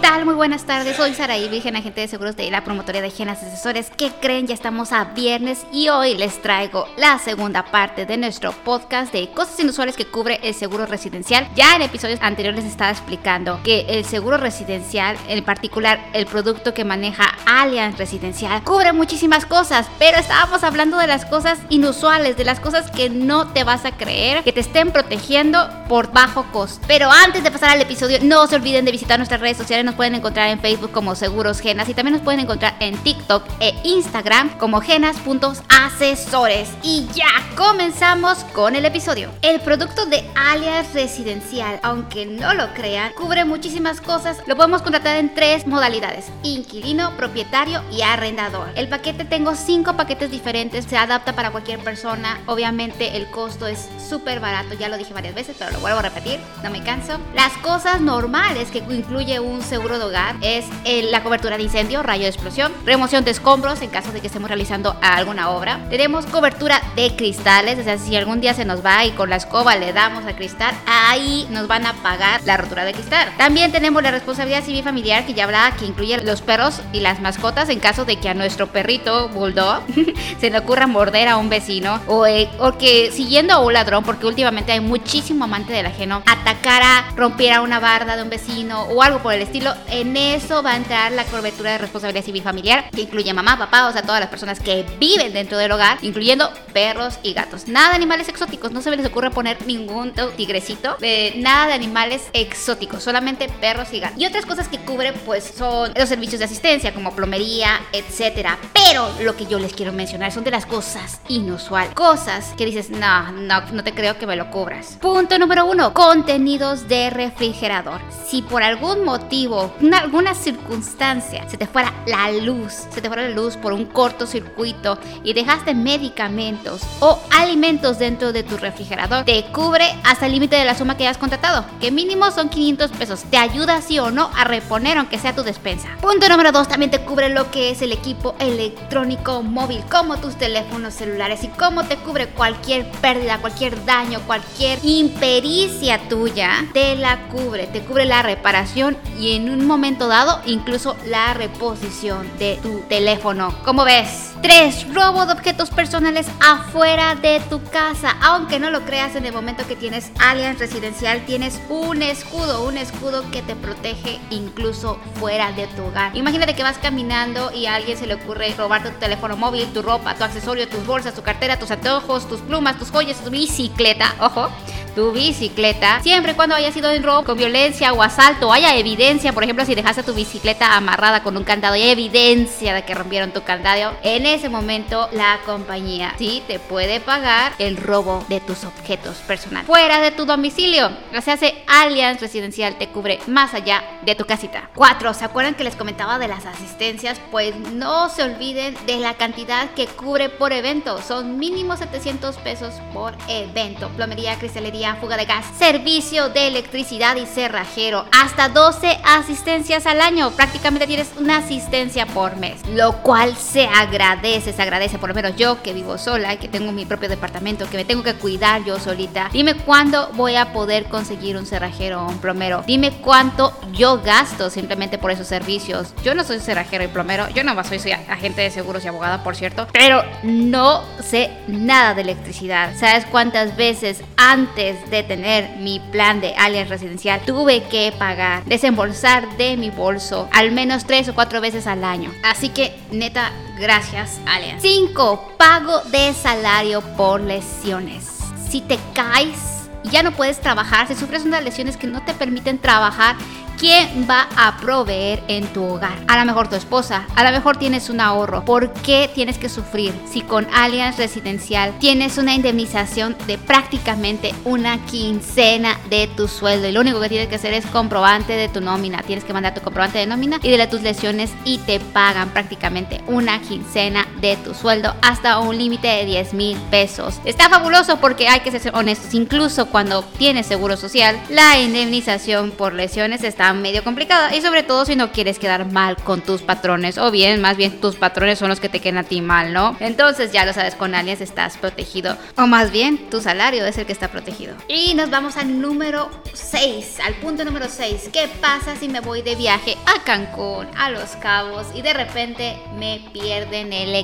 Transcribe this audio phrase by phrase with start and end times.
[0.00, 0.24] tal?
[0.24, 0.96] Muy buenas tardes.
[0.96, 3.90] Soy Saraí, Virgen Agente de Seguros de la Promotoría de Genas Asesores.
[3.96, 4.46] ¿Qué creen?
[4.46, 9.30] Ya estamos a viernes y hoy les traigo la segunda parte de nuestro podcast de
[9.30, 11.48] cosas inusuales que cubre el seguro residencial.
[11.54, 16.74] Ya en episodios anteriores les estaba explicando que el seguro residencial, en particular el producto
[16.74, 22.44] que maneja Allianz Residencial, cubre muchísimas cosas, pero estábamos hablando de las cosas inusuales, de
[22.44, 26.84] las cosas que no te vas a creer, que te estén protegiendo por bajo costo.
[26.86, 29.85] Pero antes de pasar al episodio, no se olviden de visitar nuestras redes sociales.
[29.86, 33.44] Nos pueden encontrar en Facebook como Seguros Genas y también nos pueden encontrar en TikTok
[33.60, 36.70] e Instagram como genas.asesores.
[36.82, 39.30] Y ya comenzamos con el episodio.
[39.42, 44.38] El producto de alias residencial, aunque no lo crean, cubre muchísimas cosas.
[44.48, 48.66] Lo podemos contratar en tres modalidades: inquilino, propietario y arrendador.
[48.74, 52.40] El paquete tengo cinco paquetes diferentes, se adapta para cualquier persona.
[52.46, 56.02] Obviamente el costo es súper barato, ya lo dije varias veces, pero lo vuelvo a
[56.02, 57.20] repetir, no me canso.
[57.36, 60.64] Las cosas normales que incluye un seguro de hogar es
[61.10, 64.48] la cobertura de incendio, rayo de explosión, remoción de escombros en caso de que estemos
[64.48, 65.86] realizando alguna obra.
[65.90, 69.36] Tenemos cobertura de cristales, o sea, si algún día se nos va y con la
[69.36, 73.28] escoba le damos al cristal, ahí nos van a pagar la rotura de cristal.
[73.36, 77.20] También tenemos la responsabilidad civil familiar que ya hablaba, que incluye los perros y las
[77.20, 79.82] mascotas en caso de que a nuestro perrito bulldog
[80.40, 84.04] se le ocurra morder a un vecino o, eh, o que siguiendo a un ladrón,
[84.04, 89.02] porque últimamente hay muchísimo amante del ajeno, atacara, rompiera una barda de un vecino o
[89.02, 92.90] algo por el estilo, en eso va a entrar la cobertura de responsabilidad civil familiar,
[92.90, 96.50] que incluye mamá, papá, o sea, todas las personas que viven dentro del hogar, incluyendo
[96.72, 97.68] perros y gatos.
[97.68, 102.28] Nada de animales exóticos, no se les ocurre poner ningún tigrecito, de nada de animales
[102.32, 104.20] exóticos, solamente perros y gatos.
[104.20, 108.58] Y otras cosas que cubre, pues, son los servicios de asistencia, como plomería, etcétera.
[108.72, 112.90] Pero lo que yo les quiero mencionar son de las cosas inusuales, cosas que dices,
[112.90, 114.98] no, no, no te creo que me lo cubras.
[115.00, 118.00] Punto número uno, contenidos de refrigerador.
[118.26, 123.22] Si por algún motivo, una, alguna circunstancia, se te fuera la luz, se te fuera
[123.22, 129.44] la luz por un cortocircuito y dejaste medicamentos o alimentos dentro de tu refrigerador, te
[129.46, 133.24] cubre hasta el límite de la suma que hayas contratado, que mínimo son 500 pesos.
[133.30, 135.88] Te ayuda sí o no a reponer aunque sea tu despensa.
[136.00, 140.36] Punto número 2, también te cubre lo que es el equipo electrónico móvil, como tus
[140.36, 147.28] teléfonos celulares y cómo te cubre cualquier pérdida, cualquier daño, cualquier impericia tuya, te la
[147.28, 152.80] cubre, te cubre la reparación y en un momento dado incluso la reposición de tu
[152.88, 153.54] teléfono.
[153.64, 154.32] ¿Cómo ves?
[154.42, 154.94] 3.
[154.94, 158.16] Robo de objetos personales afuera de tu casa.
[158.22, 162.76] Aunque no lo creas, en el momento que tienes Allianz Residencial, tienes un escudo, un
[162.76, 166.16] escudo que te protege incluso fuera de tu hogar.
[166.16, 169.82] Imagínate que vas caminando y a alguien se le ocurre robarte tu teléfono móvil, tu
[169.82, 174.14] ropa, tu accesorio, tus bolsas, tu cartera, tus anteojos, tus plumas, tus joyas, tu bicicleta.
[174.20, 174.50] Ojo
[174.96, 179.32] tu bicicleta, siempre y cuando haya sido en robo con violencia o asalto, haya evidencia,
[179.32, 182.94] por ejemplo, si dejaste tu bicicleta amarrada con un candado y hay evidencia de que
[182.94, 188.40] rompieron tu candado, en ese momento la compañía sí te puede pagar el robo de
[188.40, 190.90] tus objetos personales fuera de tu domicilio.
[191.14, 194.70] O sea, hace Allianz Residencial te cubre más allá de tu casita.
[194.74, 195.12] 4.
[195.12, 197.20] ¿Se acuerdan que les comentaba de las asistencias?
[197.30, 201.02] Pues no se olviden de la cantidad que cubre por evento.
[201.02, 203.90] Son mínimo 700 pesos por evento.
[203.90, 210.30] Plomería, cristalería, fuga de gas, servicio de electricidad y cerrajero, hasta 12 asistencias al año.
[210.30, 214.98] Prácticamente tienes una asistencia por mes, lo cual se agradece, se agradece.
[214.98, 217.84] Por lo menos yo que vivo sola y que tengo mi propio departamento, que me
[217.84, 219.28] tengo que cuidar yo solita.
[219.32, 222.62] Dime cuándo voy a poder conseguir un cerrajero o un plomero.
[222.66, 225.94] Dime cuánto yo gasto simplemente por esos servicios.
[226.04, 229.22] Yo no soy cerrajero y plomero, yo no soy, soy agente de seguros y abogada,
[229.22, 232.74] por cierto, pero no sé nada de electricidad.
[232.78, 239.36] ¿Sabes cuántas veces antes de tener mi plan de alias residencial, tuve que pagar, desembolsar
[239.36, 242.12] de mi bolso al menos tres o cuatro veces al año.
[242.22, 244.62] Así que, neta, gracias, alias.
[244.62, 245.34] 5.
[245.36, 248.18] Pago de salario por lesiones.
[248.48, 249.56] Si te caes
[249.90, 253.16] ya no puedes trabajar, si sufres unas lesiones que no te permiten trabajar,
[253.58, 255.98] ¿quién va a proveer en tu hogar?
[256.08, 258.44] A lo mejor tu esposa, a lo mejor tienes un ahorro.
[258.44, 264.84] ¿Por qué tienes que sufrir si con Allianz Residencial tienes una indemnización de prácticamente una
[264.86, 266.68] quincena de tu sueldo?
[266.68, 269.02] Y lo único que tienes que hacer es comprobante de tu nómina.
[269.02, 273.00] Tienes que mandar tu comprobante de nómina y de tus lesiones y te pagan prácticamente
[273.06, 277.20] una quincena de tu sueldo hasta un límite de 10 mil pesos.
[277.24, 279.14] Está fabuloso porque hay que ser honestos.
[279.14, 284.84] Incluso cuando tienes seguro social, la indemnización por lesiones está medio complicada y sobre todo
[284.84, 288.48] si no quieres quedar mal con tus patrones o bien, más bien tus patrones son
[288.48, 289.76] los que te quedan a ti mal, ¿no?
[289.80, 293.86] Entonces ya lo sabes, con Alias estás protegido o más bien tu salario es el
[293.86, 294.54] que está protegido.
[294.68, 298.10] Y nos vamos al número 6, al punto número 6.
[298.12, 302.56] ¿Qué pasa si me voy de viaje a Cancún, a Los Cabos y de repente
[302.78, 303.94] me pierden el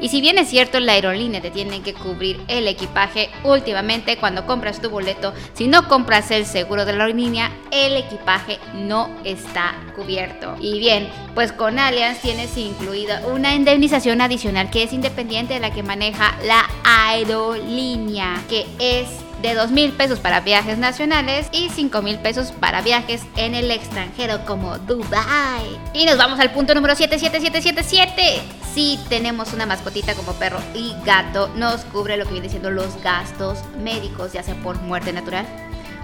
[0.00, 4.46] Y si bien es cierto, la aerolínea te tiene que cubrir el equipaje, últimamente cuando
[4.46, 9.74] compras tu boleto, si no compras el seguro de la aerolínea, el equipaje no está
[9.96, 10.56] cubierto.
[10.60, 15.72] Y bien, pues con Allianz tienes incluida una indemnización adicional que es independiente de la
[15.72, 19.08] que maneja la aerolínea, que es
[19.42, 23.70] de 2 mil pesos para viajes nacionales y 5 mil pesos para viajes en el
[23.70, 25.80] extranjero como Dubai.
[25.92, 28.61] Y nos vamos al punto número 77777.
[28.74, 33.02] Si tenemos una mascotita como perro y gato, nos cubre lo que viene siendo los
[33.02, 35.46] gastos médicos, ya sea por muerte natural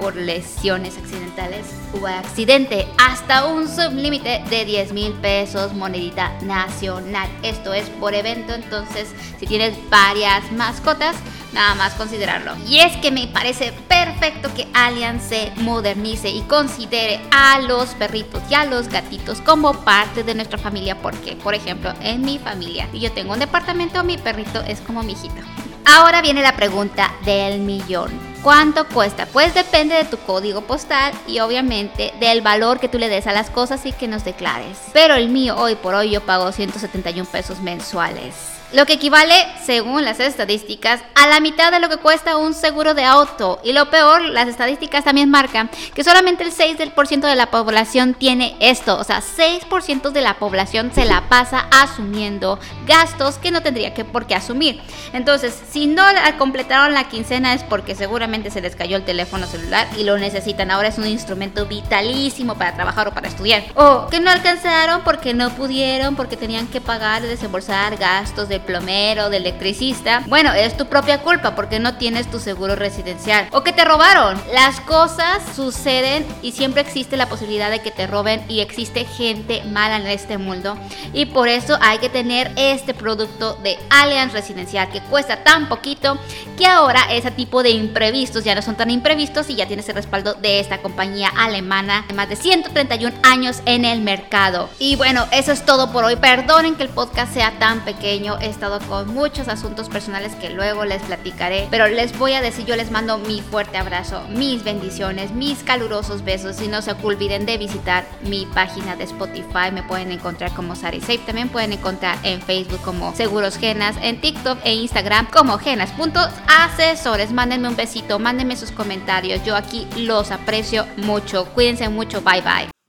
[0.00, 7.28] por lesiones accidentales o accidente hasta un sublímite de 10 mil pesos monedita nacional.
[7.42, 9.08] Esto es por evento, entonces
[9.38, 11.14] si tienes varias mascotas,
[11.52, 12.52] nada más considerarlo.
[12.66, 18.42] Y es que me parece perfecto que Allianz se modernice y considere a los perritos
[18.50, 22.88] y a los gatitos como parte de nuestra familia, porque por ejemplo en mi familia,
[22.92, 25.42] y yo tengo un departamento, mi perrito es como mi hijito.
[25.84, 28.29] Ahora viene la pregunta del millón.
[28.42, 29.26] ¿Cuánto cuesta?
[29.26, 33.32] Pues depende de tu código postal y obviamente del valor que tú le des a
[33.32, 34.78] las cosas y que nos declares.
[34.94, 39.34] Pero el mío hoy por hoy yo pago 171 pesos mensuales lo que equivale,
[39.64, 43.60] según las estadísticas, a la mitad de lo que cuesta un seguro de auto.
[43.64, 48.56] Y lo peor, las estadísticas también marcan que solamente el 6% de la población tiene
[48.60, 48.98] esto.
[48.98, 54.04] O sea, 6% de la población se la pasa asumiendo gastos que no tendría que
[54.04, 54.80] por qué asumir.
[55.12, 56.04] Entonces, si no
[56.38, 60.70] completaron la quincena es porque seguramente se les cayó el teléfono celular y lo necesitan.
[60.70, 63.64] Ahora es un instrumento vitalísimo para trabajar o para estudiar.
[63.74, 69.30] O que no alcanzaron porque no pudieron, porque tenían que pagar desembolsar gastos de plomero,
[69.30, 73.48] de electricista, bueno, es tu propia culpa porque no tienes tu seguro residencial.
[73.52, 74.40] O que te robaron.
[74.52, 79.62] Las cosas suceden y siempre existe la posibilidad de que te roben y existe gente
[79.64, 80.76] mala en este mundo.
[81.12, 86.18] Y por eso hay que tener este producto de Allianz Residencial que cuesta tan poquito
[86.56, 89.94] que ahora ese tipo de imprevistos ya no son tan imprevistos y ya tienes el
[89.94, 94.68] respaldo de esta compañía alemana de más de 131 años en el mercado.
[94.78, 96.16] Y bueno, eso es todo por hoy.
[96.16, 101.02] Perdonen que el podcast sea tan pequeño estado con muchos asuntos personales que luego les
[101.02, 105.62] platicaré, pero les voy a decir, yo les mando mi fuerte abrazo, mis bendiciones, mis
[105.62, 110.52] calurosos besos y no se olviden de visitar mi página de Spotify, me pueden encontrar
[110.54, 115.26] como Sari Safe, también pueden encontrar en Facebook como Seguros Genas, en TikTok e Instagram
[115.30, 117.32] como genas.asesores.
[117.32, 122.79] Mándenme un besito, mándenme sus comentarios, yo aquí los aprecio mucho, cuídense mucho, bye bye.